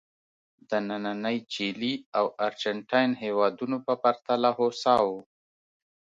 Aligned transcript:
د 0.69 0.71
نننۍ 0.87 1.37
چیلي 1.53 1.93
او 2.17 2.25
ارجنټاین 2.45 3.11
هېوادونو 3.23 3.77
په 3.85 3.93
پرتله 4.03 4.49
هوسا 4.57 4.95
وو. 5.07 5.19